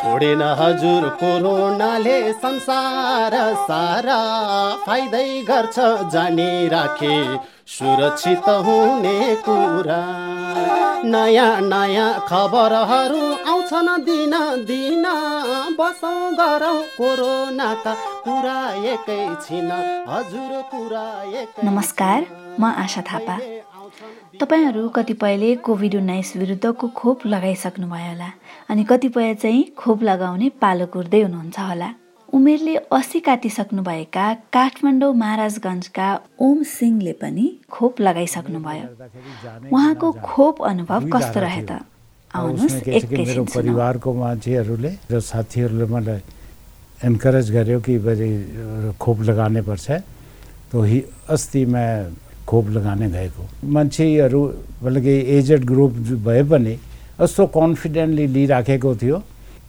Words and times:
छोडेन 0.00 0.42
हजुर 0.58 1.08
कोरोनाले 1.20 2.18
संसार 2.34 3.34
सारा 3.64 4.20
फाइदै 4.86 5.28
गर्छ 5.48 5.76
जानी 6.12 6.68
राखे। 6.68 7.16
सुरक्षित 7.68 8.48
हुने 8.66 9.18
कुरा। 9.48 10.00
नयाँ 11.04 11.60
नयाँ 11.62 12.08
खबरहरू 12.28 13.20
आउँछन् 13.52 14.04
दिन 14.04 14.34
दिन। 14.70 15.04
बसौँ 15.78 16.32
गरौँ 16.32 16.80
कोरोनाका 16.96 17.94
कुरा 18.24 18.58
एकैछिन 18.92 19.70
हजुर 20.08 20.60
कुरा 20.72 21.06
एक। 21.40 21.64
नमस्कार 21.64 22.26
म 22.60 22.72
आशा 22.84 23.02
थापा। 23.02 23.38
तपाईँहरू 24.40 24.88
कतिपयले 24.96 25.54
कोभिड 25.60 25.94
उन्नाइस 25.96 26.36
विरुद्धको 26.36 26.86
खोप 26.96 27.26
लगाइसक्नुभयो 27.26 28.08
होला 28.08 28.30
अनि 28.70 28.82
कतिपय 28.90 29.34
चाहिँ 29.34 29.62
खोप 29.76 30.02
लगाउने 30.02 30.48
पालो 30.60 30.86
कुर्दै 30.94 31.20
हुनुहुन्छ 31.22 31.58
होला। 31.60 31.88
उमेरले 32.32 32.74
अस्सी 32.88 33.20
काटिसक्नुभएका 33.20 34.24
काठमाडौँ 34.54 35.12
महाराजगञ्जका 35.14 36.08
ओम 36.40 36.62
सिंहले 36.62 37.12
पनि 37.20 37.46
खोप 37.68 38.00
लगाइसक्नुभयो। 38.00 38.86
उहाँको 39.68 40.08
खोप 40.24 40.62
अनुभव 40.62 41.00
कस्तो 41.12 41.40
रहे 41.40 41.62
त? 41.68 41.72
मेरो 42.32 43.44
परिवारको 43.44 44.08
मान्छेहरूले 44.14 44.92
र 45.10 45.20
साथीहरूले 45.20 45.86
मलाई 45.92 46.20
एन्करेज 47.04 47.46
गर्यो 47.52 47.78
कि 47.84 47.94
खोप 48.96 49.18
लगाने 49.28 49.62
पर्छ। 49.68 49.90
तो 50.72 50.82
ही 50.82 50.98
अस्ति 51.28 51.64
मैं 51.66 51.92
खोप 52.50 52.68
लगाने 52.70 53.08
गएको 53.10 53.42
मतलब 53.64 55.02
कि 55.02 55.14
एजेड 55.38 55.64
ग्रुप 55.64 55.92
भए 56.26 56.42
पनि 56.50 56.72
यस्तो 57.20 57.46
कन्फिडेन्टली 57.56 58.26
लिइराखेको 58.26 58.94
थियो 59.02 59.22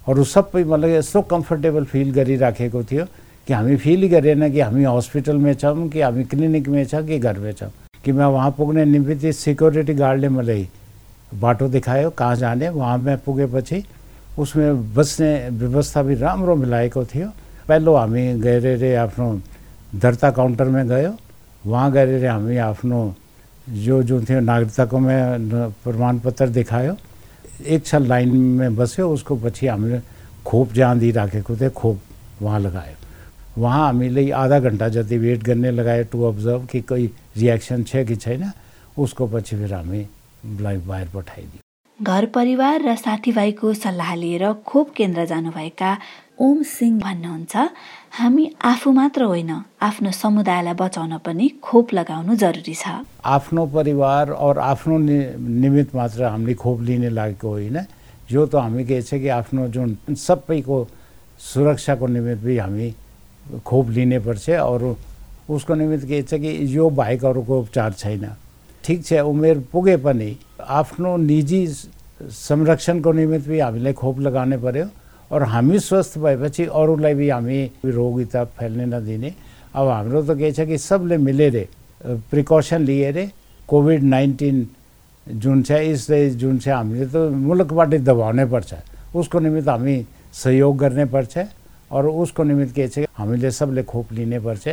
अरू 0.10 0.24
सबै 0.26 0.64
मतलब 0.64 0.90
यस्तो 0.90 1.22
कम्फर्टेबल 1.32 1.84
फिल 1.86 2.12
गरिराखेको 2.12 2.84
थियो, 2.84 3.06
कि 3.48 3.54
हामी 3.54 3.76
फिल 3.78 4.08
गरेन 4.08 4.50
कि 4.52 4.60
हामी 4.60 4.84
हस्पिटलमा 4.86 5.54
छौँ 5.62 5.88
कि 5.90 6.02
हामी 6.02 6.24
क्लिनिकमा 6.26 6.84
छ 6.84 7.06
कि 7.06 7.20
घरमै 7.20 7.54
छौँ 7.54 7.70
कि 8.04 8.12
मैं 8.12 8.26
वहाँ 8.26 8.52
पुग्ने 8.58 8.86
निमित्त 8.86 9.26
सिक्योरिटी 9.36 9.94
गार्डले 9.94 10.30
मलाई 10.30 10.68
बाटो 11.34 11.68
देखायो, 11.70 12.10
कहाँ 12.10 12.36
जाने, 12.36 12.70
वहाँ 12.70 12.98
वहाँमा 12.98 13.16
पुगेपछि 13.26 13.84
उसमें 14.40 14.94
बस्ने 14.96 15.32
व्यवस्था 15.54 16.02
भी 16.04 16.16
राम्रो 16.18 16.56
मिलाएको 16.56 17.04
थियो। 17.06 17.28
हामी 17.70 18.24
गएर 18.42 18.96
आफ्नो 18.98 19.28
दर्ता 19.96 20.32
काउन्टरमा 20.32 20.84
गयो 20.84 21.12
वहाँ 21.66 21.92
गएर 21.92 22.26
हमें 22.26 22.58
आफ्नो 22.58 23.00
जो 23.86 24.02
जो 24.04 24.22
थियो 24.22 24.40
नागरिकताकोमा 24.40 25.18
प्रमाणपत्र 25.84 26.48
देखायो। 26.50 26.96
एक 27.62 27.86
छल 27.86 28.26
में 28.28 28.76
बस्यो 28.76 29.10
उसको 29.14 29.36
पछि 29.46 29.68
हामीले 29.68 30.00
खोप 30.46 30.74
जहाँ 30.74 30.98
दिइराखेको 31.00 31.56
थियो 31.56 31.70
खोप 31.70 32.00
वहाँ 32.42 32.60
लगायो। 32.60 32.96
वहाँ 33.58 33.86
हामीले 33.86 34.30
आधा 34.32 34.60
घन्टा 34.60 34.88
जति 34.90 35.18
वेट 35.18 35.44
गर्ने 35.44 35.72
लगायो 35.72 36.04
टु 36.12 36.24
अब्जर्भ 36.24 36.68
कि 36.72 36.82
कोही 36.82 37.06
रियाक्सन 37.38 37.84
छ 37.84 38.06
कि 38.08 38.16
छैन 38.16 38.52
उसको 38.98 39.28
पछि 39.28 39.56
फेरि 39.56 39.74
हामीलाई 39.74 40.78
बाहिर 40.88 41.08
पठाइदियो 41.14 41.60
घर 42.00 42.26
परिवार 42.34 42.82
र 42.82 42.96
साथीभाइको 42.96 43.74
सल्लाह 43.74 44.16
लिएर 44.16 44.52
खोप 44.66 44.94
केन्द्र 44.98 45.26
जानुभएका 45.26 45.98
ओम 46.42 46.62
सिंह 46.66 47.00
भन्नुहुन्छ 47.00 47.56
हामी 48.18 48.46
आफू 48.66 48.92
मात्र 48.92 49.24
होइन 49.24 49.52
आफ्नो 49.80 50.12
समुदायलाई 50.12 50.74
बचाउन 50.74 51.18
पनि 51.22 51.48
खोप 51.62 51.94
लगाउनु 51.94 52.36
जरुरी 52.36 52.74
छ। 52.74 53.06
आफ्नो 53.22 53.66
परिवार 53.70 54.30
और 54.42 54.60
आफ्नो 54.60 54.98
निमित्त 54.98 55.94
मात्र 55.96 56.24
हामीले 56.26 56.54
खोप 56.58 56.82
लिने 56.82 57.10
लागेको 57.10 57.48
होइन। 57.48 57.78
जो 58.26 58.46
त 58.46 58.56
हामी 58.56 58.86
के 58.90 59.02
छ 59.02 59.22
कि 59.22 59.28
आफ्नो 59.38 59.68
जुन 59.70 60.16
सबैको 60.18 60.78
सुरक्षाको 61.38 62.08
निमित्त 62.08 62.42
पनि 62.42 62.58
हामी 62.58 62.90
खोप 63.62 63.90
लिने 63.90 64.20
पर्छ 64.26 64.50
अरू 64.50 64.96
उसको 65.46 65.76
निमित्त 65.76 66.06
के 66.10 66.22
छ 66.26 66.42
कि 66.42 66.52
यो 66.76 66.90
बाहेक 66.90 67.26
अरूको 67.26 67.60
उपचार 67.60 67.94
छैन। 67.94 68.26
ठिक 68.84 69.06
छ 69.06 69.22
उमेर 69.30 69.60
पुगे 69.70 69.98
पनि 70.02 70.30
आफ्नो 70.58 71.16
निजी 71.22 71.62
संरक्षणको 71.68 73.12
निमित्त 73.14 73.46
पनि 73.48 73.60
हामीले 73.60 73.94
खोप 73.94 74.20
लगाउनै 74.26 74.58
पर्यो। 74.58 74.88
और 75.32 75.44
हामी 75.46 75.80
स्वस्थ 75.80 76.18
भएपछि 76.20 76.66
अरूलाई 76.74 77.14
भी 77.14 77.30
हामी 77.30 77.60
रोगिता 77.86 78.44
फैल्ने 78.52 78.86
नदिने 78.88 79.34
अब 79.76 79.88
हाम्रो 79.88 80.24
त 80.24 80.38
के 80.38 80.66
कि 80.66 80.78
सबले 80.80 81.18
मिलेर 81.20 81.58
प्रिकसन 82.32 82.82
लिएर 82.84 83.18
कोभिड 83.70 84.04
नाइन्टिन 84.06 84.68
जुन 85.28 85.64
छ 85.64 85.72
यसले 85.72 86.30
जुन 86.36 86.58
छ 86.60 86.68
हामीले 86.70 87.06
त 87.08 87.16
मुलुकबाटै 87.48 88.00
दबाउनै 88.02 88.46
उसको 89.14 89.40
निमित्त 89.40 89.68
हामी 89.70 89.96
सहयोग 90.34 90.78
गर्ने 90.78 91.06
पर्छ 91.14 91.34
और 91.92 92.08
उसको 92.08 92.44
निमित्त 92.44 92.76
के 92.76 92.88
छ 92.88 93.06
हामीले 93.16 93.52
सबले 93.52 93.84
खोप 93.84 94.12
लिने 94.14 94.40
पर्छ 94.40 94.68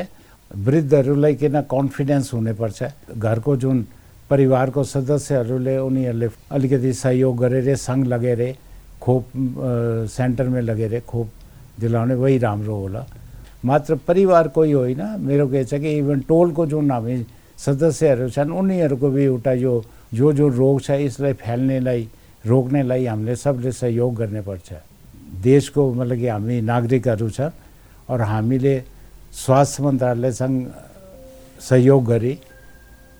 वृद्धहरूलाई 0.50 1.34
किन 1.34 1.60
कन्फिडेन्स 1.70 2.32
हुनेपर्छ 2.34 2.82
घरको 3.14 3.56
जुन 3.62 3.86
परिवारको 4.30 4.84
सदस्यहरूले 4.84 5.76
उनीहरूले 5.78 6.28
अलिकति 6.50 6.92
सहयोग 6.94 7.36
गरेर 7.38 7.76
सङ्घ 7.78 8.06
लगेर 8.06 8.42
खोप 9.00 9.24
सेन्टरमा 10.10 10.60
लगेर 10.60 11.00
खोप 11.06 11.28
दिलाउने 11.80 12.14
वही 12.14 12.38
राम्रो 12.38 12.76
होला 12.76 13.06
मात्र 13.64 13.94
परिवारकै 14.08 14.72
होइन 14.72 15.02
मेरो 15.20 15.46
के 15.48 15.64
छ 15.64 15.80
कि 15.82 15.90
इभन 15.98 16.20
टोलको 16.28 16.66
जुन 16.66 16.90
हामी 16.90 17.16
सदस्यहरू 17.58 18.28
छन् 18.30 18.50
उनीहरूको 18.54 19.08
भी 19.10 19.24
यो 19.24 19.74
जो 20.14 20.32
जो 20.32 20.48
रोग 20.48 20.80
छ 20.82 20.90
यसलाई 21.02 21.32
फैल्नेलाई 21.42 22.02
रोक्नेलाई 22.44 23.06
हामीले 23.06 23.34
सबले 23.36 23.72
सहयोग 23.72 24.14
गर्नुपर्छ 24.16 24.68
देशको 25.42 25.82
मतलब 25.92 26.16
कि 26.16 26.28
हामी 26.28 26.60
नागरिकहरू 26.64 27.28
छ 27.30 27.50
और 28.10 28.20
हामीले 28.22 28.74
स्वास्थ्य 29.34 29.82
मन्त्रालयसँग 29.82 30.56
सहयोग 31.60 32.04
गरी 32.06 32.34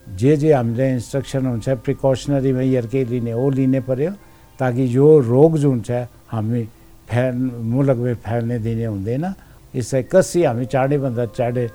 जे 0.07 0.37
जे 0.37 0.53
हमें 0.53 0.71
हामीले 0.71 0.91
इन्स्ट्रक्सन 0.93 1.47
हुन्छ 1.47 1.69
प्रिकसनरी 1.85 2.53
मेजर 2.53 2.87
लिने 3.11 3.33
हो 3.33 3.51
लिने 3.51 3.81
पर्यो 3.85 4.13
ताकि 4.59 4.87
जो 4.89 5.07
रोग 5.33 5.59
जुन 5.59 5.81
छ 5.87 5.91
हामी 6.33 6.63
फैल 7.11 7.35
मुलुकमा 7.73 8.15
फैल्ने 8.27 8.59
दिने 8.59 9.31
यसलाई 9.77 10.03
कसरी 10.13 10.43
हामी 10.45 10.65
चाँडैभन्दा 10.75 11.25
चाँडै 11.39 11.67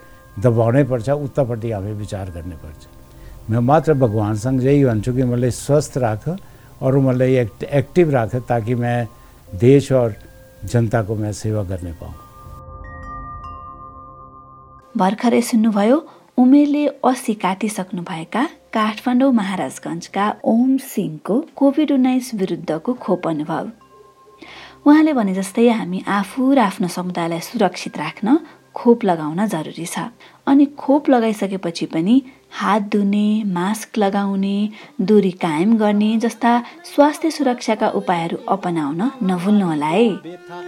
दबाउनै 0.44 0.84
पर्छ 0.92 1.10
उतापट्टि 1.10 1.70
हामी 1.72 1.92
विचार 2.04 2.28
पर्छ 2.64 2.82
म 3.50 3.60
मात्र 3.60 3.94
भगवान्सँग 3.94 4.64
यही 4.64 4.84
भन्छु 4.86 5.14
कि 5.14 5.24
मलाई 5.24 5.52
स्वस्थ 5.52 5.98
राख 6.06 6.24
अरू 6.82 7.00
मलाई 7.02 7.34
एक्ट 7.44 7.64
एक्टिभ 7.80 8.10
राख 8.14 8.36
ताकि 8.50 8.76
मैं 8.76 9.08
देश 9.52 9.92
और 9.92 10.16
जनता 10.72 11.02
को 11.04 11.16
मैं 11.16 11.32
सेवा 11.34 11.64
करने 11.70 11.92
पाऊँ। 12.02 12.16
भर्खरै 14.98 15.42
सुन्नुभयो 15.42 15.98
उमेरले 16.38 16.84
अस्सी 17.04 17.34
काटिसक्नुभएका 17.44 18.44
काठमाडौँ 18.74 19.32
महाराजगञ्जका 19.34 20.26
ओम 20.44 20.78
सिंहको 20.84 21.40
कोभिड 21.56 21.92
उन्नाइस 21.92 22.34
विरुद्धको 22.36 22.94
खोप 22.94 23.28
अनुभव। 23.28 23.70
उहाँले 24.88 25.14
भने 25.14 25.34
जस्तै 25.34 25.68
हामी 25.70 26.04
आफू 26.10 26.54
र 26.54 26.60
आफ्नो 26.60 26.88
समुदायलाई 26.88 27.40
सुरक्षित 27.40 27.98
राख्न 27.98 28.38
खोप 28.76 29.04
लगाउन 29.06 29.46
जरुरी 29.46 29.86
छ। 29.86 30.10
अनि 30.48 30.66
खोप 30.74 31.10
लगाइसकेपछि 31.10 31.86
पनि 31.86 32.22
हात 32.52 32.90
धुने 32.90 33.44
मास्क 33.46 33.98
लगाउने 33.98 34.58
दूरी 35.02 35.32
कायम 35.38 35.78
गर्ने 35.78 36.18
जस्ता 36.18 36.58
स्वास्थ्य 36.86 37.32
सुरक्षाका 37.32 37.90
उपायहरू 37.94 38.38
अपनाउन 38.50 39.02
नभुल्नुहोला 39.24 39.88
है। 39.88 40.10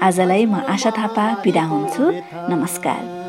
आजलाई 0.02 0.46
म 0.46 0.62
आशा 0.70 0.92
थापा 0.92 1.32
बिदा 1.44 1.64
हुन्छु। 1.66 2.12
नमस्कार। 2.54 3.25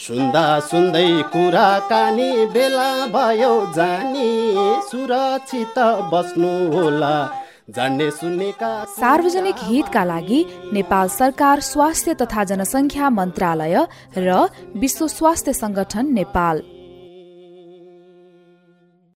सुन्दा 0.00 0.44
सुन्दै 0.68 1.08
कुराकानी 1.32 2.30
बेला 2.52 2.88
भयो 3.14 3.52
जानी 3.76 4.30
सुरक्षित 4.88 5.76
बस्नु 6.12 6.52
होला। 6.74 7.12
सार्वजनिक 8.96 9.58
हितका 9.68 10.04
लागि 10.04 10.40
नेपाल 10.72 11.08
सरकार 11.20 11.60
स्वास्थ्य 11.68 12.14
तथा 12.22 12.44
जनसङ्ख्या 12.50 13.10
मन्त्रालय 13.18 13.76
र 14.16 14.28
विश्व 14.82 15.06
स्वास्थ्य 15.18 15.52
सङ्गठन 15.52 16.06
नेपाल। 16.18 16.56